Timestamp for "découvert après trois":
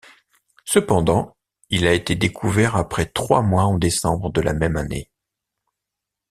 2.15-3.43